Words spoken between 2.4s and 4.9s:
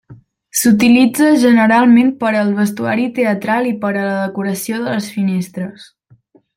vestuari teatral i per a la decoració de